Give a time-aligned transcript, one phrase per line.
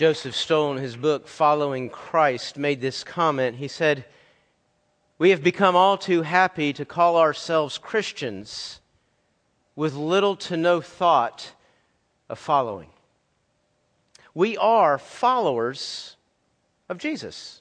[0.00, 3.56] Joseph Stowell, in his book, Following Christ, made this comment.
[3.56, 4.06] He said,
[5.18, 8.80] We have become all too happy to call ourselves Christians
[9.76, 11.52] with little to no thought
[12.30, 12.88] of following.
[14.32, 16.16] We are followers
[16.88, 17.60] of Jesus.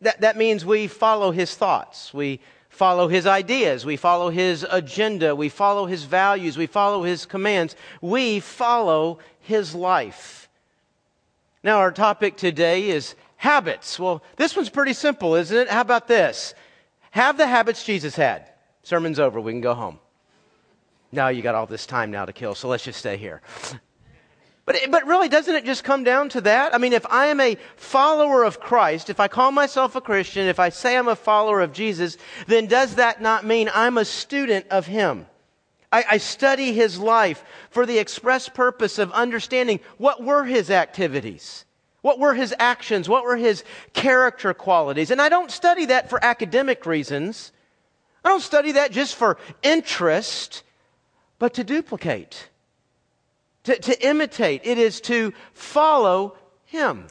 [0.00, 2.14] That, that means we follow his thoughts.
[2.14, 2.40] We
[2.70, 3.84] follow his ideas.
[3.84, 5.36] We follow his agenda.
[5.36, 6.56] We follow his values.
[6.56, 7.76] We follow his commands.
[8.00, 10.48] We follow his life.
[11.62, 13.98] Now, our topic today is habits.
[13.98, 15.68] Well, this one's pretty simple, isn't it?
[15.68, 16.54] How about this?
[17.12, 18.50] Have the habits Jesus had.
[18.82, 19.40] Sermon's over.
[19.40, 19.98] We can go home.
[21.12, 23.42] Now you got all this time now to kill, so let's just stay here.
[24.64, 26.72] But, but really, doesn't it just come down to that?
[26.72, 30.46] I mean, if I am a follower of Christ, if I call myself a Christian,
[30.46, 34.04] if I say I'm a follower of Jesus, then does that not mean I'm a
[34.04, 35.26] student of Him?
[35.92, 41.66] I, I study his life for the express purpose of understanding what were his activities.
[42.00, 43.08] What were his actions?
[43.08, 45.10] What were his character qualities?
[45.10, 47.52] And I don't study that for academic reasons.
[48.24, 50.64] I don't study that just for interest,
[51.38, 52.48] but to duplicate,
[53.64, 54.62] to, to imitate.
[54.64, 57.06] It is to follow him.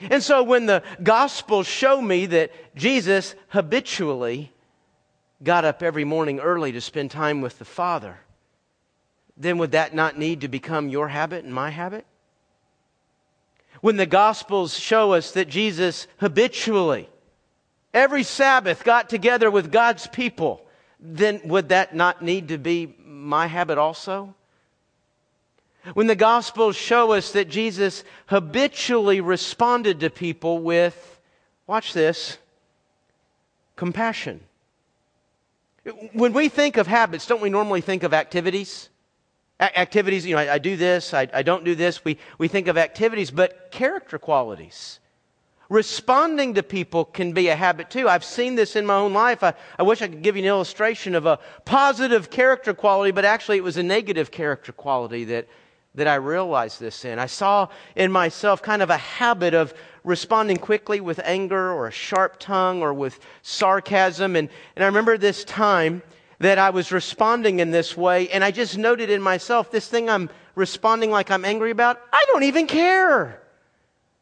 [0.00, 4.53] And so when the Gospels show me that Jesus habitually
[5.44, 8.18] got up every morning early to spend time with the Father,
[9.36, 12.06] then would that not need to become your habit and my habit?
[13.80, 17.08] When the Gospels show us that Jesus habitually,
[17.92, 20.64] every Sabbath, got together with God's people,
[20.98, 24.34] then would that not need to be my habit also?
[25.92, 31.20] When the Gospels show us that Jesus habitually responded to people with,
[31.66, 32.38] watch this,
[33.76, 34.40] compassion
[36.12, 38.88] when we think of habits, don't we normally think of activities?
[39.60, 42.04] A- activities, you know, I, I do this, I, I, don't do this.
[42.04, 45.00] We, we think of activities, but character qualities.
[45.68, 48.08] Responding to people can be a habit too.
[48.08, 49.42] I've seen this in my own life.
[49.42, 53.24] I, I wish I could give you an illustration of a positive character quality, but
[53.24, 55.48] actually it was a negative character quality that,
[55.94, 57.18] that I realized this in.
[57.18, 59.74] I saw in myself kind of a habit of
[60.04, 64.36] responding quickly with anger or a sharp tongue or with sarcasm.
[64.36, 66.02] And, and I remember this time
[66.38, 70.10] that I was responding in this way, and I just noted in myself this thing
[70.10, 73.40] I'm responding like I'm angry about, I don't even care.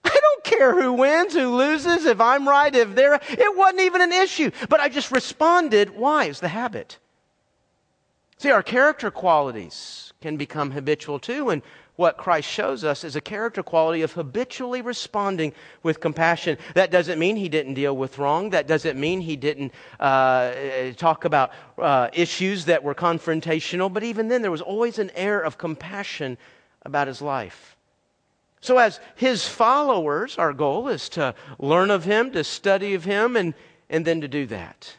[0.05, 4.03] I don't care who wins, who loses, if I'm right, if they're, it wasn't even
[4.03, 4.51] an issue.
[4.69, 5.91] But I just responded.
[5.91, 6.27] Why?
[6.27, 6.99] It's the habit.
[8.39, 11.51] See, our character qualities can become habitual too.
[11.51, 11.63] And
[11.97, 15.53] what Christ shows us is a character quality of habitually responding
[15.83, 16.57] with compassion.
[16.75, 18.51] That doesn't mean he didn't deal with wrong.
[18.51, 20.53] That doesn't mean he didn't uh,
[20.97, 23.93] talk about uh, issues that were confrontational.
[23.93, 26.39] But even then, there was always an air of compassion
[26.83, 27.77] about his life.
[28.63, 33.37] So, as his followers, our goal is to learn of him, to study of him,
[33.37, 33.55] and,
[33.91, 34.95] and then to do that.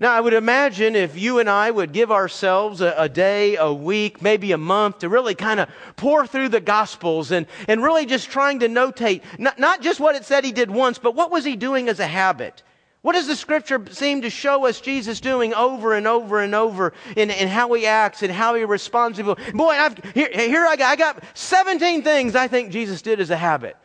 [0.00, 3.72] Now, I would imagine if you and I would give ourselves a, a, day, a
[3.72, 8.06] week, maybe a month to really kind of pour through the Gospels and, and really
[8.06, 11.30] just trying to notate not, not just what it said he did once, but what
[11.30, 12.62] was he doing as a habit?
[13.02, 16.92] What does the scripture seem to show us Jesus doing over and over and over
[17.16, 19.52] in, in how he acts and how he responds to people?
[19.54, 23.30] Boy, I've, here, here I got, I got 17 things I think Jesus did as
[23.30, 23.76] a habit.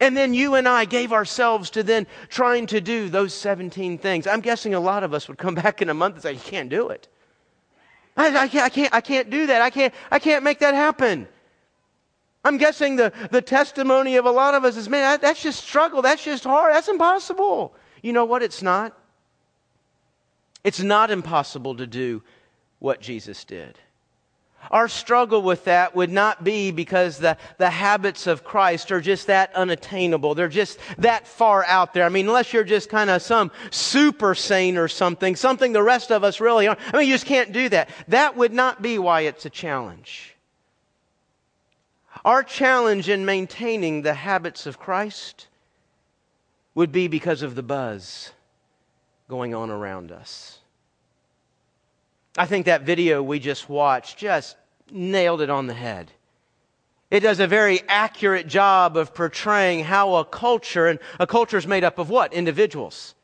[0.00, 4.26] And then you and I gave ourselves to then trying to do those 17 things.
[4.26, 6.40] I'm guessing a lot of us would come back in a month and say, You
[6.40, 7.08] can't do it.
[8.16, 9.60] I, I, can't, I, can't, I can't do that.
[9.60, 11.28] I can't, I can't make that happen.
[12.44, 16.00] I'm guessing the, the testimony of a lot of us is, man, that's just struggle.
[16.00, 16.74] That's just hard.
[16.74, 17.74] That's impossible.
[18.02, 18.42] You know what?
[18.42, 18.96] It's not.
[20.62, 22.22] It's not impossible to do
[22.78, 23.78] what Jesus did.
[24.70, 29.28] Our struggle with that would not be because the, the habits of Christ are just
[29.28, 30.34] that unattainable.
[30.34, 32.04] They're just that far out there.
[32.04, 36.10] I mean, unless you're just kind of some super saint or something, something the rest
[36.10, 36.80] of us really aren't.
[36.92, 37.90] I mean, you just can't do that.
[38.08, 40.34] That would not be why it's a challenge.
[42.24, 45.46] Our challenge in maintaining the habits of Christ
[46.74, 48.32] would be because of the buzz
[49.28, 50.58] going on around us.
[52.38, 54.56] I think that video we just watched just
[54.90, 56.12] nailed it on the head.
[57.10, 61.66] It does a very accurate job of portraying how a culture, and a culture is
[61.66, 62.32] made up of what?
[62.32, 63.14] Individuals.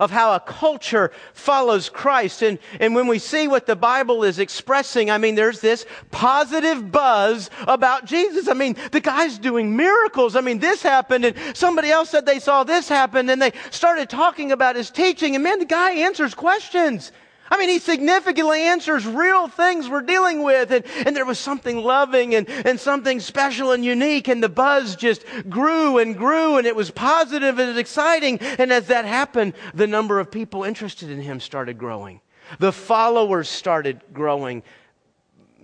[0.00, 2.42] Of how a culture follows Christ.
[2.42, 6.90] And, and when we see what the Bible is expressing, I mean, there's this positive
[6.90, 8.48] buzz about Jesus.
[8.48, 10.34] I mean, the guy's doing miracles.
[10.34, 14.10] I mean, this happened, and somebody else said they saw this happen, and they started
[14.10, 15.36] talking about his teaching.
[15.36, 17.12] And man, the guy answers questions.
[17.50, 20.70] I mean, he significantly answers real things we're dealing with.
[20.72, 24.28] And, and there was something loving and, and something special and unique.
[24.28, 28.38] And the buzz just grew and grew and it was positive and exciting.
[28.40, 32.20] And as that happened, the number of people interested in him started growing.
[32.58, 34.62] The followers started growing.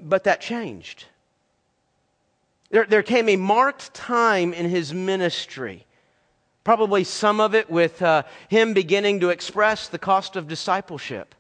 [0.03, 1.07] But that changed.
[2.71, 5.87] There, there came a marked time in his ministry.
[6.63, 11.35] Probably some of it with uh, him beginning to express the cost of discipleship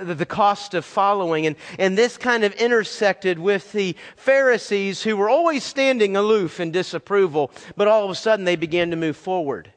[0.00, 1.46] the cost of following.
[1.46, 6.70] And, and this kind of intersected with the Pharisees who were always standing aloof in
[6.70, 9.72] disapproval, but all of a sudden they began to move forward.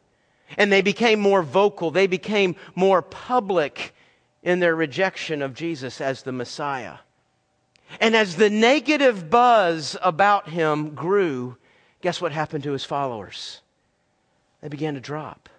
[0.58, 1.92] And they became more vocal.
[1.92, 3.94] They became more public
[4.44, 6.98] in their rejection of Jesus as the Messiah.
[8.00, 11.58] And as the negative buzz about him grew,
[12.02, 13.62] guess what happened to his followers?
[14.62, 15.50] They began to drop.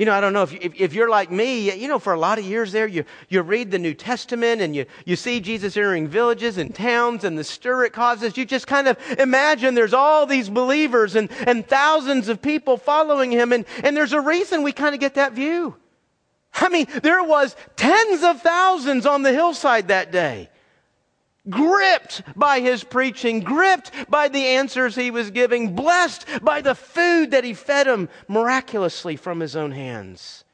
[0.00, 2.14] You know, I don't know if, you, if, if, you're like me, you know, for
[2.14, 5.40] a lot of years there, you, you read the New Testament and you, you see
[5.40, 8.34] Jesus entering villages and towns and the stir it causes.
[8.38, 13.30] You just kind of imagine there's all these believers and, and thousands of people following
[13.30, 13.52] him.
[13.52, 15.76] And, and there's a reason we kind of get that view.
[16.54, 20.48] I mean, there was tens of thousands on the hillside that day
[21.48, 27.30] gripped by his preaching, gripped by the answers he was giving, blessed by the food
[27.30, 30.44] that he fed them miraculously from his own hands.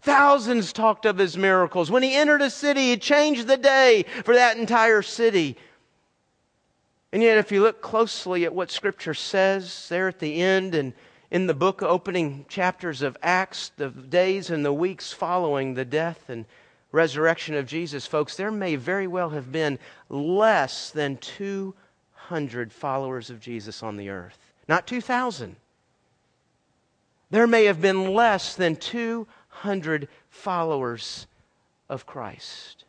[0.00, 1.90] Thousands talked of his miracles.
[1.90, 5.56] When he entered a city, he changed the day for that entire city.
[7.12, 10.92] And yet, if you look closely at what Scripture says there at the end and
[11.30, 16.28] in the book opening chapters of Acts, the days and the weeks following the death
[16.28, 16.46] and
[16.92, 23.40] resurrection of Jesus, folks, there may very well have been less than 200 followers of
[23.40, 24.38] Jesus on the earth.
[24.68, 25.56] Not 2,000.
[27.30, 31.26] There may have been less than 200 followers
[31.88, 32.84] of Christ.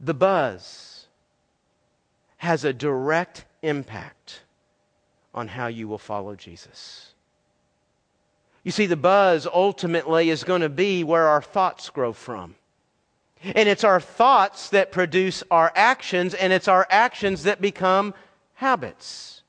[0.00, 1.06] The buzz
[2.38, 4.40] has a direct impact
[5.34, 7.09] on how you will follow Jesus.
[8.62, 12.56] You see, the buzz ultimately is going to be where our thoughts grow from.
[13.42, 18.12] And it's our thoughts that produce our actions, and it's our actions that become
[18.54, 19.42] habits.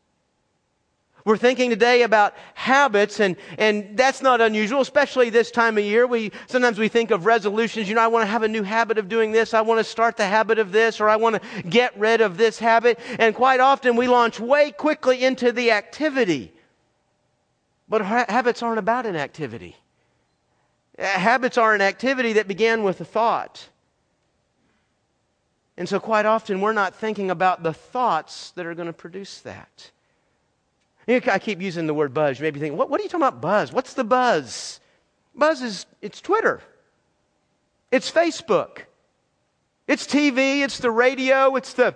[1.26, 6.08] We're thinking today about habits, and, and that's not unusual, especially this time of year.
[6.08, 7.90] We, sometimes we think of resolutions.
[7.90, 9.54] You know, I want to have a new habit of doing this.
[9.54, 12.38] I want to start the habit of this, or I want to get rid of
[12.38, 12.98] this habit.
[13.20, 16.54] And quite often we launch way quickly into the activity
[17.92, 19.76] but ha- habits aren't about an activity.
[20.98, 23.68] Habits are an activity that began with a thought.
[25.76, 29.40] And so, quite often, we're not thinking about the thoughts that are going to produce
[29.42, 29.92] that.
[31.06, 32.40] I keep using the word buzz.
[32.40, 33.74] You may be thinking, what, what are you talking about, buzz?
[33.74, 34.80] What's the buzz?
[35.36, 36.62] Buzz is it's Twitter,
[37.92, 38.84] it's Facebook,
[39.86, 41.94] it's TV, it's the radio, it's the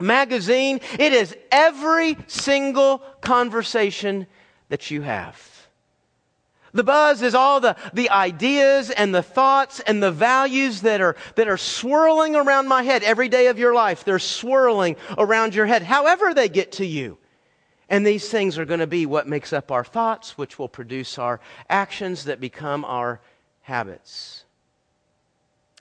[0.00, 0.80] magazine.
[0.98, 4.26] It is every single conversation
[4.68, 5.68] that you have.
[6.72, 11.16] The buzz is all the, the ideas and the thoughts and the values that are,
[11.36, 14.04] that are swirling around my head every day of your life.
[14.04, 17.18] They're swirling around your head, however they get to you.
[17.88, 21.18] And these things are going to be what makes up our thoughts, which will produce
[21.18, 23.20] our actions that become our
[23.62, 24.44] habits.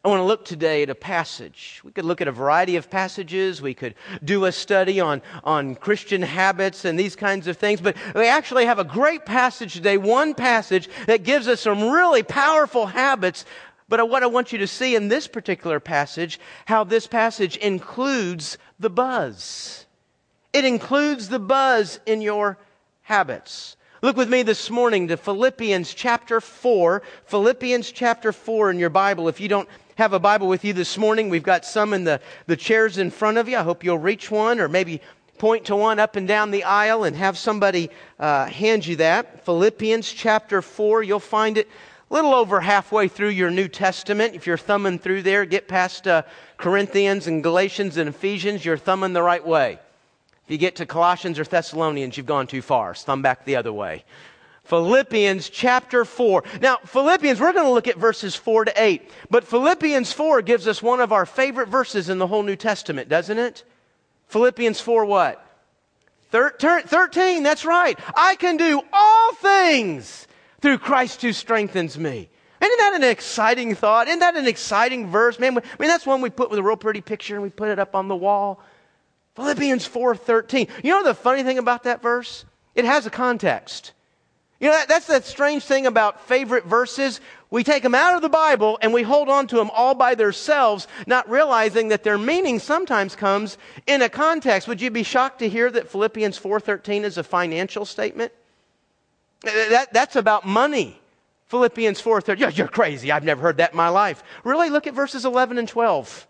[0.08, 1.82] I want to look today at a passage.
[1.84, 3.62] We could look at a variety of passages.
[3.62, 3.94] We could
[4.24, 7.82] do a study on, on Christian habits and these kinds of things.
[7.82, 12.24] But we actually have a great passage today, one passage that gives us some really
[12.24, 13.44] powerful habits.
[13.90, 18.58] But what I want you to see in this particular passage, how this passage includes
[18.80, 19.88] the buzz.
[20.54, 22.58] It includes the buzz in your
[23.02, 23.76] habits.
[24.02, 27.02] Look with me this morning to Philippians chapter 4.
[27.26, 29.28] Philippians chapter 4 in your Bible.
[29.28, 29.68] If you don't
[29.98, 33.10] have a Bible with you this morning, we've got some in the, the chairs in
[33.10, 33.58] front of you.
[33.58, 35.02] I hope you'll reach one or maybe
[35.40, 37.90] point to one up and down the aisle and have somebody
[38.20, 39.44] uh, hand you that.
[39.44, 41.68] Philippians chapter 4, you'll find it
[42.12, 44.36] a little over halfway through your New Testament.
[44.36, 46.22] If you're thumbing through there, get past uh,
[46.58, 49.80] Corinthians and Galatians and Ephesians, you're thumbing the right way.
[50.46, 52.94] If you get to Colossians or Thessalonians, you've gone too far.
[52.94, 54.06] thumb back the other way.
[54.68, 56.44] Philippians chapter 4.
[56.62, 59.10] Now, Philippians, we're going to look at verses 4 to 8.
[59.30, 63.08] But Philippians 4 gives us one of our favorite verses in the whole New Testament,
[63.08, 63.64] doesn't it?
[64.28, 65.44] Philippians 4 what?
[66.32, 67.98] 13, that's right.
[68.14, 70.28] I can do all things
[70.62, 72.30] through Christ who strengthens me.
[72.62, 74.10] Isn't that an exciting thought?
[74.10, 75.40] Isn't that an exciting verse?
[75.40, 77.70] Man, I mean, that's one we put with a real pretty picture and we put
[77.70, 78.62] it up on the wall.
[79.36, 80.68] Philippians 4:13.
[80.84, 82.44] You know the funny thing about that verse?
[82.76, 83.94] It has a context.
[84.60, 87.22] You know, that, that's the strange thing about favorite verses.
[87.52, 90.16] We take them out of the Bible and we hold on to them all by
[90.16, 94.68] themselves, not realizing that their meaning sometimes comes in a context.
[94.68, 98.32] Would you be shocked to hear that Philippians 4.13 is a financial statement?
[99.44, 101.00] That, that's about money.
[101.46, 102.40] Philippians 4.13.
[102.40, 103.12] Yeah, you're crazy.
[103.12, 104.24] I've never heard that in my life.
[104.44, 104.70] Really?
[104.70, 106.28] Look at verses 11 and 12.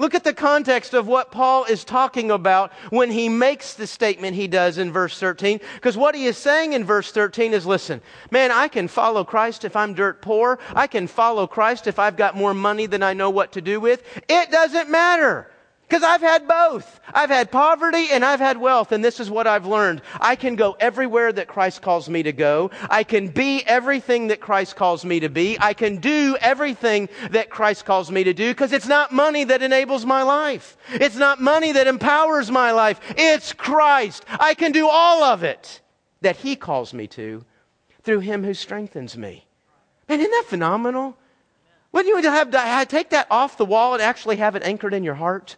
[0.00, 4.36] Look at the context of what Paul is talking about when he makes the statement
[4.36, 5.58] he does in verse 13.
[5.74, 8.00] Because what he is saying in verse 13 is listen,
[8.30, 10.60] man, I can follow Christ if I'm dirt poor.
[10.72, 13.80] I can follow Christ if I've got more money than I know what to do
[13.80, 14.04] with.
[14.28, 15.50] It doesn't matter.
[15.88, 17.00] Because I've had both.
[17.14, 20.02] I've had poverty and I've had wealth, and this is what I've learned.
[20.20, 22.70] I can go everywhere that Christ calls me to go.
[22.90, 25.56] I can be everything that Christ calls me to be.
[25.58, 29.62] I can do everything that Christ calls me to do because it's not money that
[29.62, 30.76] enables my life.
[30.92, 33.00] It's not money that empowers my life.
[33.16, 34.26] It's Christ.
[34.38, 35.80] I can do all of it
[36.20, 37.46] that He calls me to
[38.02, 39.46] through Him who strengthens me.
[40.06, 41.16] And isn't that phenomenal?
[41.92, 45.14] Wouldn't you have take that off the wall and actually have it anchored in your
[45.14, 45.56] heart?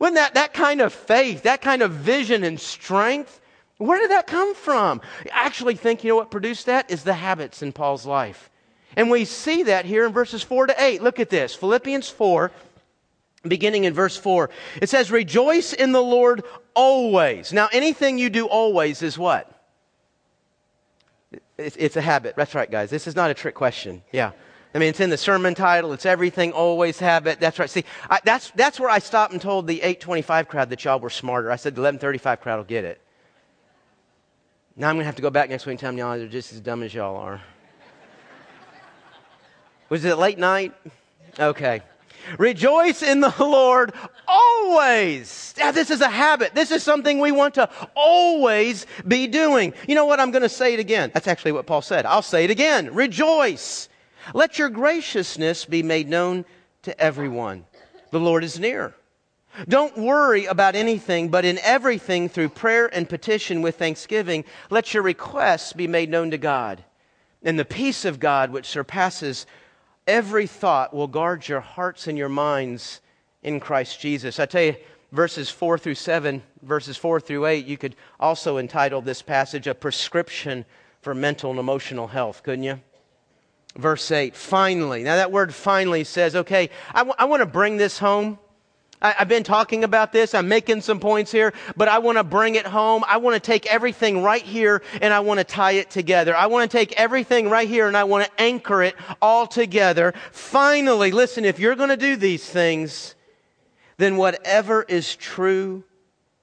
[0.00, 3.40] Wouldn't that, that kind of faith, that kind of vision and strength,
[3.76, 5.00] where did that come from?
[5.26, 6.90] I actually think, you know what produced that?
[6.90, 8.50] Is the habits in Paul's life.
[8.96, 11.02] And we see that here in verses 4 to 8.
[11.02, 12.50] Look at this Philippians 4,
[13.44, 14.50] beginning in verse 4.
[14.82, 16.42] It says, Rejoice in the Lord
[16.74, 17.52] always.
[17.52, 19.50] Now, anything you do always is what?
[21.58, 22.36] It's, it's a habit.
[22.36, 22.90] That's right, guys.
[22.90, 24.02] This is not a trick question.
[24.12, 24.32] Yeah.
[24.72, 25.92] I mean, it's in the sermon title.
[25.92, 27.40] It's everything, always have it.
[27.40, 27.68] That's right.
[27.68, 31.10] See, I, that's, that's where I stopped and told the 825 crowd that y'all were
[31.10, 31.50] smarter.
[31.50, 33.00] I said the 1135 crowd will get it.
[34.76, 36.28] Now I'm going to have to go back next week and tell them y'all are
[36.28, 37.42] just as dumb as y'all are.
[39.90, 40.72] Was it late night?
[41.38, 41.82] Okay.
[42.38, 43.92] Rejoice in the Lord
[44.28, 45.52] always.
[45.58, 46.54] Yeah, this is a habit.
[46.54, 49.74] This is something we want to always be doing.
[49.88, 50.20] You know what?
[50.20, 51.10] I'm going to say it again.
[51.12, 52.06] That's actually what Paul said.
[52.06, 52.94] I'll say it again.
[52.94, 53.89] Rejoice.
[54.34, 56.44] Let your graciousness be made known
[56.82, 57.64] to everyone.
[58.10, 58.94] The Lord is near.
[59.68, 65.02] Don't worry about anything, but in everything, through prayer and petition with thanksgiving, let your
[65.02, 66.84] requests be made known to God.
[67.42, 69.46] And the peace of God, which surpasses
[70.06, 73.00] every thought, will guard your hearts and your minds
[73.42, 74.38] in Christ Jesus.
[74.38, 74.76] I tell you,
[75.12, 79.74] verses 4 through 7, verses 4 through 8, you could also entitle this passage A
[79.74, 80.64] Prescription
[81.02, 82.80] for Mental and Emotional Health, couldn't you?
[83.76, 85.02] Verse 8, finally.
[85.02, 88.38] Now, that word finally says, okay, I, w- I want to bring this home.
[89.00, 90.34] I, I've been talking about this.
[90.34, 93.04] I'm making some points here, but I want to bring it home.
[93.06, 96.36] I want to take everything right here and I want to tie it together.
[96.36, 100.14] I want to take everything right here and I want to anchor it all together.
[100.32, 103.14] Finally, listen, if you're going to do these things,
[103.98, 105.84] then whatever is true,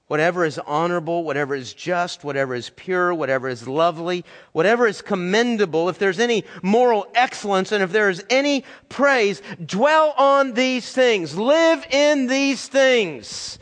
[0.08, 5.88] whatever is honorable, whatever is just, whatever is pure, whatever is lovely, whatever is commendable,
[5.88, 11.36] if there's any moral excellence and if there is any praise, dwell on these things.
[11.36, 13.58] Live in these things.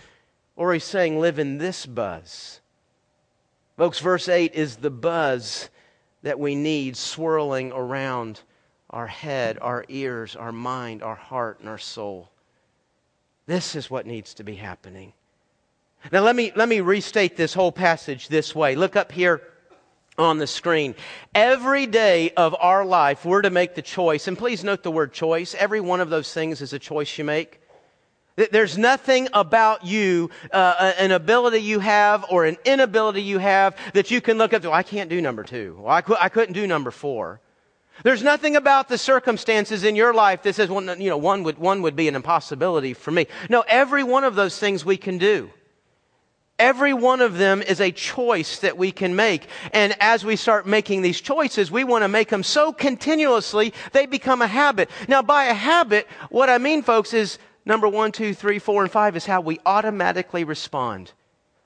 [0.54, 2.60] Or he's saying, live in this buzz.
[3.76, 5.68] Folks, verse 8 is the buzz
[6.22, 8.40] that we need swirling around
[8.88, 12.30] our head, our ears, our mind, our heart, and our soul.
[13.46, 15.12] This is what needs to be happening.
[16.12, 18.76] Now, let me, let me restate this whole passage this way.
[18.76, 19.42] Look up here
[20.18, 20.94] on the screen.
[21.34, 25.12] Every day of our life, we're to make the choice, and please note the word
[25.12, 25.54] choice.
[25.58, 27.60] Every one of those things is a choice you make.
[28.36, 34.10] There's nothing about you, uh, an ability you have or an inability you have that
[34.10, 34.68] you can look up to.
[34.68, 35.78] Well, I can't do number two.
[35.80, 37.40] Well, I, cu- I couldn't do number four.
[38.02, 41.56] There's nothing about the circumstances in your life that says, well, you know, one would,
[41.56, 43.26] one would be an impossibility for me.
[43.48, 45.50] No, every one of those things we can do.
[46.58, 49.46] Every one of them is a choice that we can make.
[49.72, 54.06] And as we start making these choices, we want to make them so continuously they
[54.06, 54.90] become a habit.
[55.06, 58.90] Now, by a habit, what I mean, folks, is number one, two, three, four, and
[58.90, 61.12] five is how we automatically respond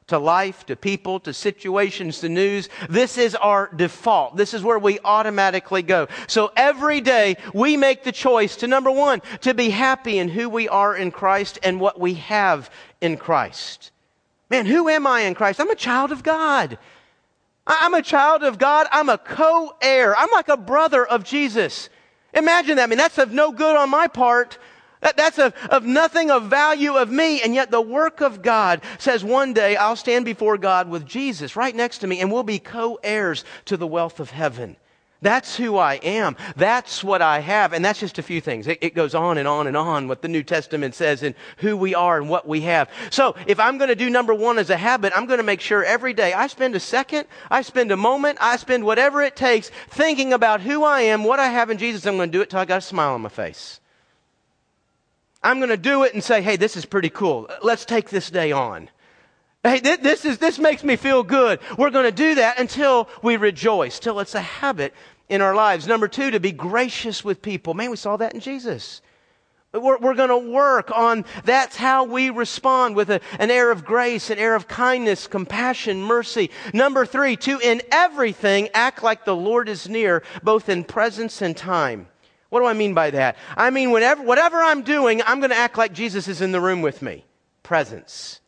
[0.08, 2.68] to life, to people, to situations, to news.
[2.88, 4.36] This is our default.
[4.36, 6.08] This is where we automatically go.
[6.26, 10.48] So every day we make the choice to number one, to be happy in who
[10.48, 12.70] we are in Christ and what we have
[13.00, 13.92] in Christ.
[14.50, 15.60] Man, who am I in Christ?
[15.60, 16.76] I'm a child of God.
[17.66, 18.88] I'm a child of God.
[18.90, 20.16] I'm a co heir.
[20.16, 21.88] I'm like a brother of Jesus.
[22.34, 22.84] Imagine that.
[22.84, 24.58] I mean, that's of no good on my part.
[25.00, 27.40] That, that's of, of nothing of value of me.
[27.42, 31.56] And yet the work of God says one day I'll stand before God with Jesus
[31.56, 34.76] right next to me and we'll be co heirs to the wealth of heaven.
[35.22, 36.36] That's who I am.
[36.56, 37.74] That's what I have.
[37.74, 38.66] And that's just a few things.
[38.66, 41.76] It, it, goes on and on and on what the New Testament says and who
[41.76, 42.88] we are and what we have.
[43.10, 45.60] So if I'm going to do number one as a habit, I'm going to make
[45.60, 49.36] sure every day I spend a second, I spend a moment, I spend whatever it
[49.36, 52.06] takes thinking about who I am, what I have in Jesus.
[52.06, 53.80] I'm going to do it till I got a smile on my face.
[55.42, 57.48] I'm going to do it and say, hey, this is pretty cool.
[57.62, 58.88] Let's take this day on.
[59.62, 61.60] Hey, this, is, this makes me feel good.
[61.76, 64.94] We're going to do that until we rejoice, till it's a habit
[65.28, 65.86] in our lives.
[65.86, 67.74] Number two, to be gracious with people.
[67.74, 69.02] Man, we saw that in Jesus.
[69.72, 73.84] We're, we're going to work on that's how we respond with a, an air of
[73.84, 76.50] grace, an air of kindness, compassion, mercy.
[76.72, 81.54] Number three, to in everything act like the Lord is near, both in presence and
[81.54, 82.08] time.
[82.48, 83.36] What do I mean by that?
[83.56, 86.60] I mean, whenever, whatever I'm doing, I'm going to act like Jesus is in the
[86.60, 87.24] room with me.
[87.62, 88.40] Presence.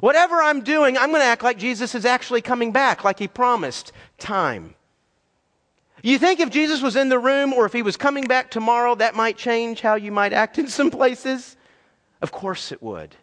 [0.00, 3.28] Whatever I'm doing, I'm going to act like Jesus is actually coming back, like he
[3.28, 3.92] promised.
[4.18, 4.74] Time.
[6.02, 8.94] You think if Jesus was in the room or if he was coming back tomorrow,
[8.94, 11.56] that might change how you might act in some places?
[12.22, 13.16] Of course it would.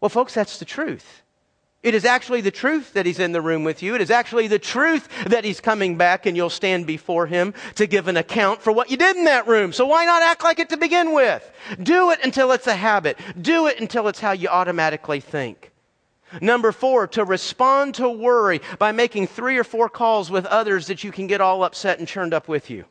[0.00, 1.22] Well, folks, that's the truth.
[1.84, 3.94] It is actually the truth that he's in the room with you.
[3.94, 7.86] It is actually the truth that he's coming back and you'll stand before him to
[7.86, 9.70] give an account for what you did in that room.
[9.70, 11.48] So why not act like it to begin with?
[11.82, 13.18] Do it until it's a habit.
[13.38, 15.72] Do it until it's how you automatically think.
[16.40, 21.04] Number four, to respond to worry by making three or four calls with others that
[21.04, 22.86] you can get all upset and churned up with you.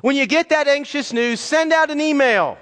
[0.00, 2.56] When you get that anxious news, send out an email.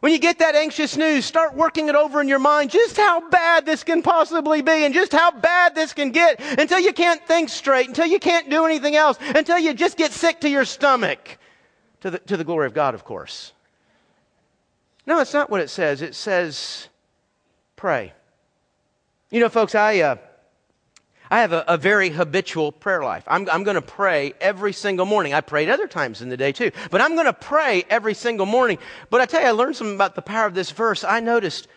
[0.00, 3.28] When you get that anxious news, start working it over in your mind just how
[3.28, 7.24] bad this can possibly be and just how bad this can get until you can't
[7.26, 10.64] think straight, until you can't do anything else, until you just get sick to your
[10.64, 11.38] stomach.
[12.02, 13.52] To the, to the glory of God, of course.
[15.04, 16.00] No, it's not what it says.
[16.00, 16.88] It says,
[17.74, 18.12] pray.
[19.30, 20.16] You know, folks, I, uh,
[21.30, 23.24] I have a, a, very habitual prayer life.
[23.26, 25.34] I'm, I'm going to pray every single morning.
[25.34, 28.46] I prayed other times in the day too, but I'm going to pray every single
[28.46, 28.78] morning.
[29.10, 31.04] But I tell you, I learned something about the power of this verse.
[31.04, 31.68] I noticed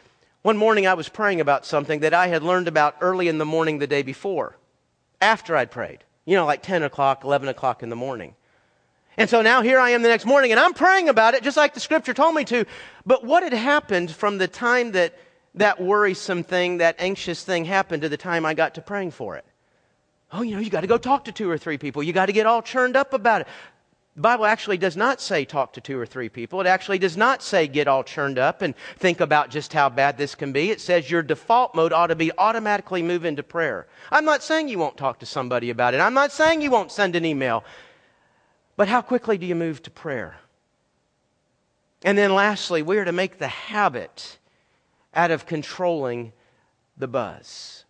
[0.41, 3.46] one morning I was praying about something that I had learned about early in the
[3.46, 4.55] morning the day before,
[5.20, 6.00] after I'd prayed.
[6.25, 8.36] You know, like 10 o'clock, 11 o'clock in the morning.
[9.17, 11.58] And so now here I am the next morning and I'm praying about it just
[11.58, 12.65] like the scripture told me to.
[13.05, 15.15] But what had happened from the time that
[15.55, 19.35] that worrisome thing, that anxious thing happened to the time I got to praying for
[19.35, 19.46] it.
[20.31, 22.01] Oh, you know, you got to go talk to two or three people.
[22.01, 23.48] You got to get all churned up about it.
[24.16, 26.59] The Bible actually does not say talk to two or three people.
[26.59, 30.18] It actually does not say get all churned up and think about just how bad
[30.18, 30.70] this can be.
[30.70, 33.87] It says your default mode ought to be automatically move into prayer.
[34.11, 36.01] I'm not saying you won't talk to somebody about it.
[36.01, 37.64] I'm not saying you won't send an email.
[38.75, 40.35] But how quickly do you move to prayer?
[42.03, 44.40] And then lastly, we are to make the habit
[45.13, 46.33] out of controlling
[46.97, 47.85] the buzz.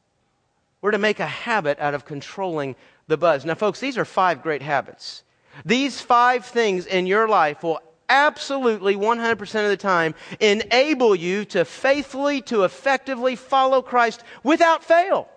[0.81, 2.75] We're to make a habit out of controlling
[3.07, 3.45] the buzz.
[3.45, 5.23] Now, folks, these are five great habits.
[5.65, 11.65] These five things in your life will absolutely 100% of the time enable you to
[11.65, 15.29] faithfully, to effectively follow Christ without fail.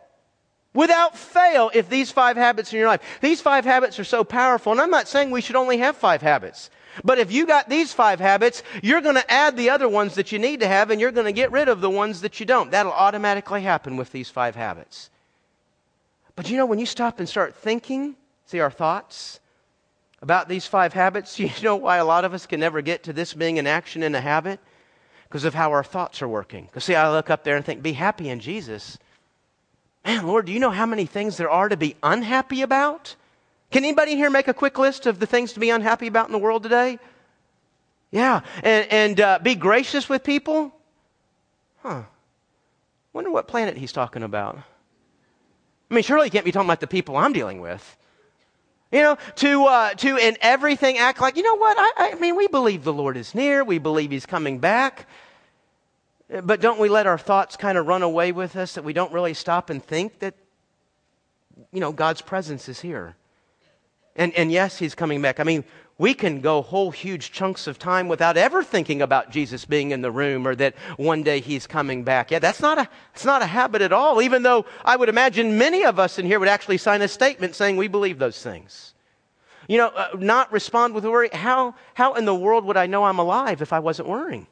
[0.75, 4.73] Without fail, if these five habits in your life, these five habits are so powerful,
[4.73, 6.69] and I'm not saying we should only have five habits.
[7.03, 10.31] But if you got these five habits, you're going to add the other ones that
[10.31, 12.47] you need to have, and you're going to get rid of the ones that you
[12.47, 12.71] don't.
[12.71, 15.11] That'll automatically happen with these five habits.
[16.37, 19.41] But you know, when you stop and start thinking, see our thoughts
[20.21, 23.13] about these five habits, you know why a lot of us can never get to
[23.13, 24.61] this being an action and a habit?
[25.29, 26.67] Because of how our thoughts are working.
[26.67, 28.99] Because, see, I look up there and think, be happy in Jesus.
[30.05, 33.17] Man, Lord, do you know how many things there are to be unhappy about?
[33.75, 36.33] Can anybody here make a quick list of the things to be unhappy about in
[36.33, 36.97] the world today?
[38.13, 38.43] Yeah.
[38.63, 40.73] And, and uh, be gracious with people?
[41.83, 42.03] Huh.
[43.13, 44.59] Wonder what planet he's talking about.
[45.91, 47.97] I mean, surely he can't be talking about the people I'm dealing with.
[48.93, 51.77] You know, to, uh, to in everything act like, you know what?
[51.77, 53.65] I, I mean, we believe the Lord is near.
[53.65, 55.09] We believe he's coming back.
[56.45, 59.13] But don't we let our thoughts kind of run away with us that we don't
[59.13, 60.35] really stop and think that,
[61.73, 63.17] you know, God's presence is here?
[64.17, 65.41] And, and yes, he's coming back.
[65.41, 65.65] I mean,
[65.99, 70.03] we can go whole huge chunks of time without ever thinking about Jesus being in
[70.03, 72.31] the room or that one day he's coming back.
[72.31, 75.57] Yeah, that's not a, that's not a habit at all, even though I would imagine
[75.57, 78.95] many of us in here would actually sign a statement saying we believe those things.
[79.69, 81.31] You know, uh, not respond with worry.
[81.33, 84.47] How, how in the world would I know I'm alive if I wasn't worrying?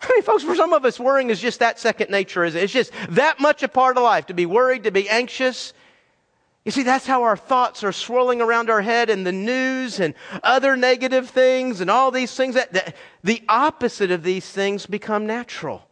[0.00, 2.44] I mean, folks, for some of us, worrying is just that second nature.
[2.44, 5.72] It's just that much a part of life to be worried, to be anxious.
[6.64, 10.14] You see, that's how our thoughts are swirling around our head and the news and
[10.42, 12.54] other negative things and all these things.
[12.54, 15.86] That, that the opposite of these things become natural.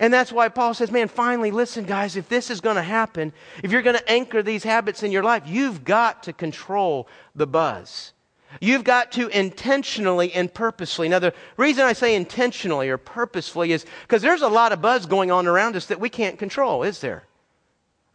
[0.00, 3.32] And that's why Paul says, man, finally, listen, guys, if this is going to happen,
[3.62, 7.46] if you're going to anchor these habits in your life, you've got to control the
[7.46, 8.12] buzz.
[8.60, 11.08] You've got to intentionally and purposefully.
[11.08, 15.06] Now, the reason I say intentionally or purposefully is because there's a lot of buzz
[15.06, 17.27] going on around us that we can't control, is there?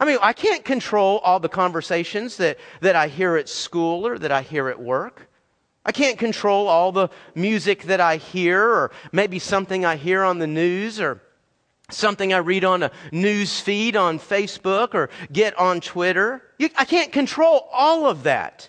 [0.03, 4.19] I mean, I can't control all the conversations that, that I hear at school or
[4.19, 5.29] that I hear at work.
[5.85, 10.39] I can't control all the music that I hear or maybe something I hear on
[10.39, 11.21] the news or
[11.89, 16.41] something I read on a news feed on Facebook or get on Twitter.
[16.57, 18.67] You, I can't control all of that.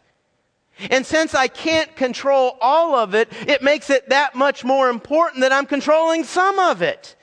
[0.89, 5.41] And since I can't control all of it, it makes it that much more important
[5.41, 7.17] that I'm controlling some of it.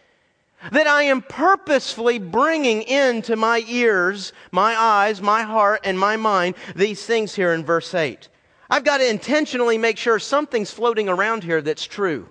[0.72, 6.56] That I am purposefully bringing into my ears, my eyes, my heart, and my mind
[6.76, 8.28] these things here in verse 8.
[8.70, 12.30] I've got to intentionally make sure something's floating around here that's true,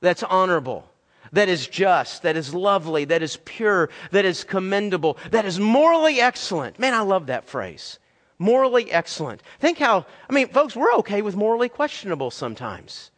[0.00, 0.90] that's honorable,
[1.32, 6.20] that is just, that is lovely, that is pure, that is commendable, that is morally
[6.20, 6.78] excellent.
[6.78, 7.98] Man, I love that phrase.
[8.38, 9.40] Morally excellent.
[9.60, 13.12] Think how, I mean, folks, we're okay with morally questionable sometimes.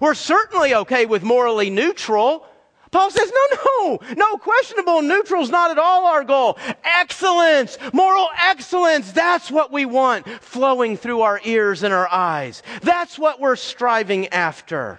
[0.00, 2.46] We're certainly okay with morally neutral.
[2.90, 6.58] Paul says, no, no, no, questionable neutral is not at all our goal.
[6.82, 12.64] Excellence, moral excellence, that's what we want flowing through our ears and our eyes.
[12.82, 14.98] That's what we're striving after.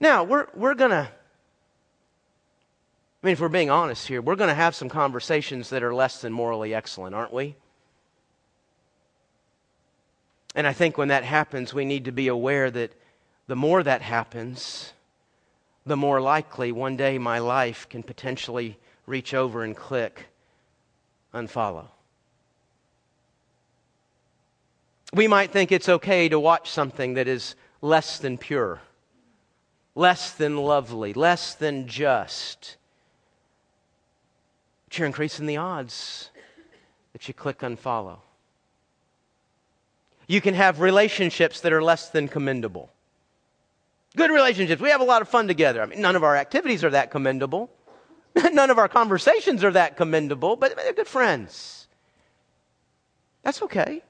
[0.00, 1.10] Now, we're, we're going to,
[3.22, 5.94] I mean, if we're being honest here, we're going to have some conversations that are
[5.94, 7.56] less than morally excellent, aren't we?
[10.54, 12.92] And I think when that happens, we need to be aware that
[13.46, 14.94] the more that happens,
[15.86, 20.26] the more likely one day my life can potentially reach over and click
[21.34, 21.88] unfollow.
[25.12, 28.80] We might think it's okay to watch something that is less than pure
[29.94, 32.76] less than lovely, less than just.
[34.88, 36.30] But you're increasing the odds
[37.12, 38.18] that you click unfollow.
[40.26, 42.90] You can have relationships that are less than commendable.
[44.16, 44.82] Good relationships.
[44.82, 45.82] We have a lot of fun together.
[45.82, 47.70] I mean, none of our activities are that commendable.
[48.52, 51.86] none of our conversations are that commendable, but they're good friends.
[53.42, 54.02] That's okay.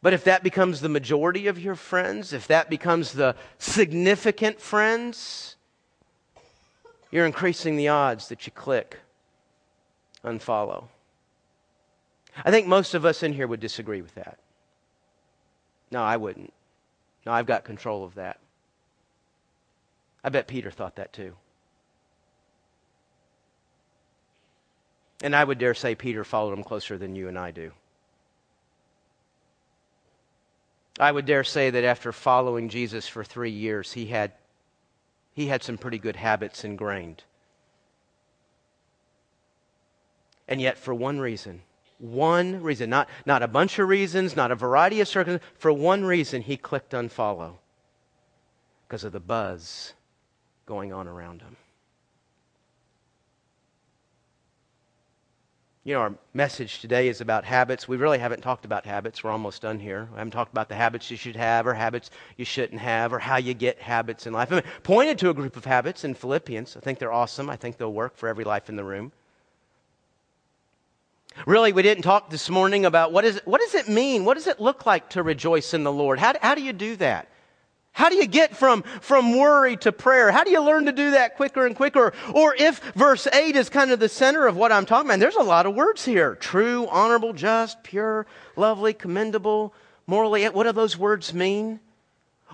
[0.00, 5.56] But if that becomes the majority of your friends, if that becomes the significant friends,
[7.10, 8.98] you're increasing the odds that you click
[10.24, 10.84] unfollow.
[12.44, 14.38] I think most of us in here would disagree with that.
[15.90, 16.52] No, I wouldn't.
[17.28, 18.40] No, I've got control of that.
[20.24, 21.34] I bet Peter thought that too.
[25.22, 27.72] And I would dare say Peter followed him closer than you and I do.
[30.98, 34.32] I would dare say that after following Jesus for three years, he had,
[35.34, 37.24] he had some pretty good habits ingrained.
[40.48, 41.60] And yet, for one reason,
[41.98, 46.04] one reason, not, not a bunch of reasons, not a variety of circumstances, for one
[46.04, 47.54] reason, he clicked unfollow
[48.86, 49.94] because of the buzz
[50.64, 51.56] going on around him.
[55.84, 57.88] You know, our message today is about habits.
[57.88, 59.24] We really haven't talked about habits.
[59.24, 60.06] We're almost done here.
[60.12, 63.18] We haven't talked about the habits you should have or habits you shouldn't have or
[63.18, 64.52] how you get habits in life.
[64.52, 66.76] I mean, pointed to a group of habits in Philippians.
[66.76, 67.48] I think they're awesome.
[67.48, 69.12] I think they'll work for every life in the room.
[71.46, 74.24] Really, we didn't talk this morning about what, is what does it mean?
[74.24, 76.18] What does it look like to rejoice in the Lord?
[76.18, 77.28] How, how do you do that?
[77.92, 80.30] How do you get from, from worry to prayer?
[80.30, 82.12] How do you learn to do that quicker and quicker?
[82.32, 85.34] Or if verse 8 is kind of the center of what I'm talking about, there's
[85.34, 89.74] a lot of words here true, honorable, just, pure, lovely, commendable,
[90.06, 90.44] morally.
[90.44, 91.80] What do those words mean?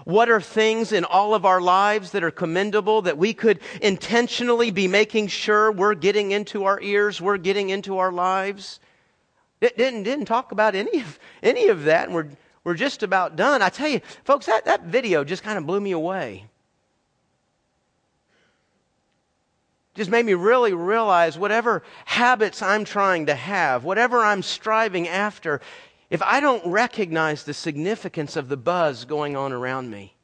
[0.04, 4.70] What are things in all of our lives that are commendable that we could intentionally
[4.70, 8.80] be making sure we're getting into our ears, we're getting into our lives?
[9.60, 12.28] It didn't, didn't talk about any of, any of that, and we're
[12.64, 13.60] we're just about done.
[13.60, 16.46] I tell you, folks, that, that video just kind of blew me away.
[19.94, 25.60] Just made me really realize whatever habits I'm trying to have, whatever I'm striving after,
[26.14, 30.14] if I don't recognize the significance of the buzz going on around me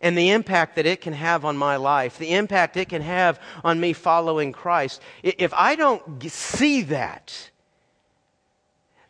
[0.00, 3.38] and the impact that it can have on my life, the impact it can have
[3.62, 7.50] on me following Christ, if I don't see that,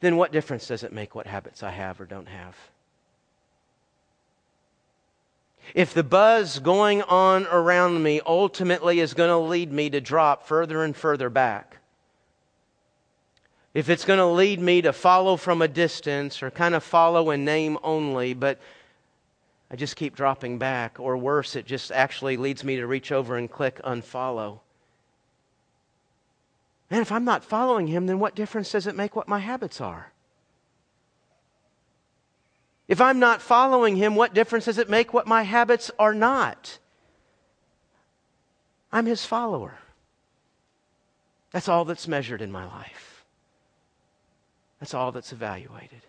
[0.00, 2.56] then what difference does it make what habits I have or don't have?
[5.76, 10.44] If the buzz going on around me ultimately is going to lead me to drop
[10.44, 11.76] further and further back,
[13.72, 17.30] if it's going to lead me to follow from a distance or kind of follow
[17.30, 18.58] in name only, but
[19.70, 20.98] I just keep dropping back.
[20.98, 24.60] Or worse, it just actually leads me to reach over and click unfollow.
[26.90, 29.80] Man, if I'm not following him, then what difference does it make what my habits
[29.80, 30.12] are?
[32.88, 36.80] If I'm not following him, what difference does it make what my habits are not?
[38.90, 39.78] I'm his follower.
[41.52, 43.09] That's all that's measured in my life.
[44.80, 46.00] That's all that's evaluated.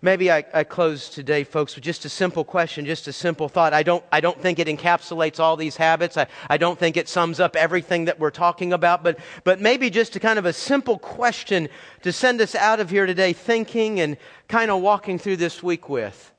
[0.00, 3.74] Maybe I, I, close today, folks, with just a simple question, just a simple thought.
[3.74, 6.16] I don't, I don't think it encapsulates all these habits.
[6.16, 9.90] I, I don't think it sums up everything that we're talking about, but, but maybe
[9.90, 11.68] just a kind of a simple question
[12.02, 15.88] to send us out of here today thinking and kind of walking through this week
[15.88, 16.32] with.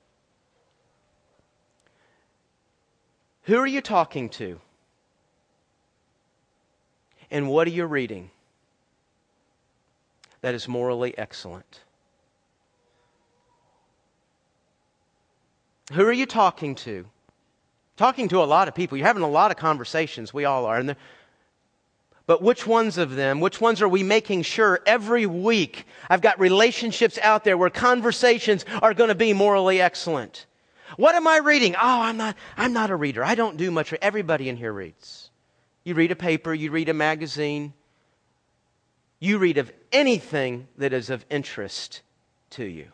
[3.44, 4.60] Who are you talking to?
[7.30, 8.32] And what are you reading
[10.42, 11.82] that is morally excellent?
[15.94, 17.06] Who are you talking to?
[17.98, 18.98] Talking to a lot of people.
[18.98, 20.34] You're having a lot of conversations.
[20.34, 20.96] We all are.
[22.26, 26.40] But which ones of them, which ones are we making sure every week I've got
[26.40, 30.46] relationships out there where conversations are going to be morally excellent?
[30.96, 31.76] What am I reading?
[31.76, 33.24] Oh, I'm not, I'm not a reader.
[33.24, 33.94] I don't do much.
[33.94, 35.32] Everybody in here reads.
[35.84, 37.74] You read a paper, you read a magazine,
[39.20, 42.02] you read of anything that is of interest
[42.52, 42.88] to you.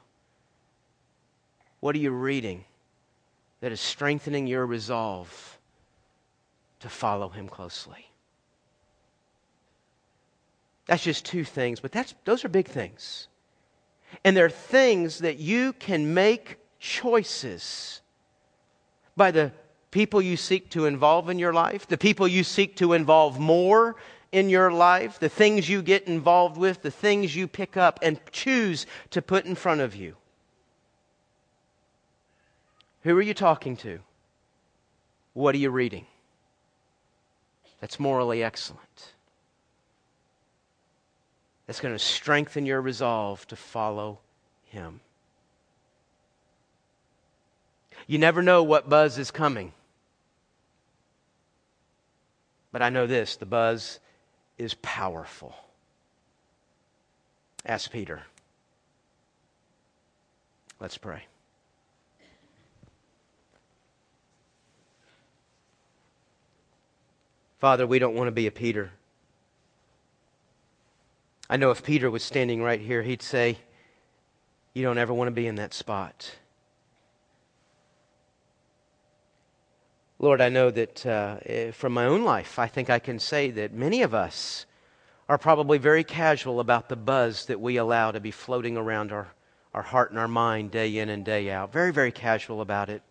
[1.79, 2.65] What are you reading?
[3.65, 5.57] that is strengthening your resolve
[6.79, 8.11] to follow him closely.
[10.85, 13.27] That's just two things, but that's, those are big things.
[14.23, 18.01] And they're things that you can make choices
[19.17, 19.51] by the
[19.89, 23.95] people you seek to involve in your life, the people you seek to involve more
[24.31, 28.19] in your life, the things you get involved with, the things you pick up and
[28.31, 30.15] choose to put in front of you.
[33.03, 33.99] Who are you talking to?
[35.33, 36.05] What are you reading?
[37.79, 39.13] That's morally excellent.
[41.67, 44.19] That's going to strengthen your resolve to follow
[44.65, 45.01] Him.
[48.07, 49.73] You never know what buzz is coming.
[52.71, 53.99] But I know this the buzz
[54.57, 55.55] is powerful.
[57.65, 58.23] Ask Peter.
[60.79, 61.23] Let's pray.
[67.59, 68.91] Father, we don't want to be a Peter.
[71.49, 73.57] I know if Peter was standing right here, he'd say,
[74.73, 76.35] You don't ever want to be in that spot.
[80.25, 83.51] Lord, I know that uh, eh, from my own life, I think I can say
[83.51, 84.65] that many of us
[85.29, 89.27] are probably very casual about the buzz that we allow to be floating around our,
[89.75, 91.71] our heart and our mind day in and day out.
[91.71, 93.03] Very, very casual about it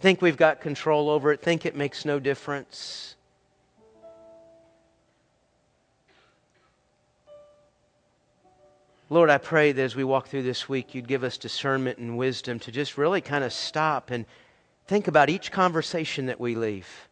[0.00, 3.16] think we've got control over it, think it makes no difference.
[9.10, 12.16] Lord, I pray that as we walk through this week, you'd give us discernment and
[12.16, 14.24] wisdom to just really kind of stop and
[14.90, 17.08] think about each conversation that we leave,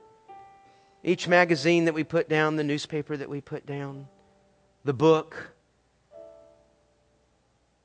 [1.04, 4.08] each magazine that we put down, the newspaper that we put down,
[4.84, 5.54] the book.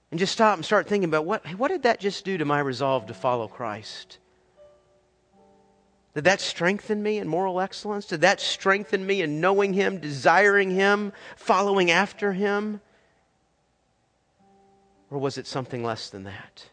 [0.10, 2.60] And just stop and start thinking about what, what did that just do to my
[2.60, 4.17] resolve to follow Christ?
[6.15, 8.08] Did that strengthen me in moral excellence?
[8.08, 12.82] Did that strengthen me in knowing Him, desiring Him, following after Him?
[15.12, 16.65] Or was it something less than that?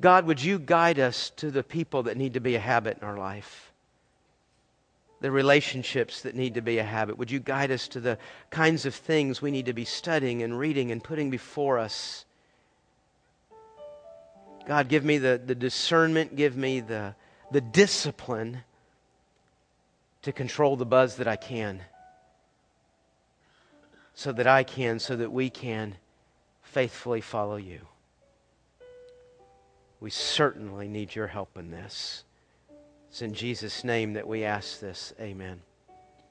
[0.00, 3.06] God, would you guide us to the people that need to be a habit in
[3.06, 3.72] our life?
[5.20, 7.16] The relationships that need to be a habit.
[7.16, 8.18] Would you guide us to the
[8.50, 12.26] kinds of things we need to be studying and reading and putting before us?
[14.66, 17.14] God, give me the, the discernment, give me the,
[17.50, 18.62] the discipline
[20.22, 21.80] to control the buzz that I can.
[24.14, 25.94] So that I can, so that we can
[26.62, 27.80] faithfully follow you.
[30.00, 32.24] We certainly need your help in this.
[33.08, 35.14] It's in Jesus' name that we ask this.
[35.20, 35.62] Amen.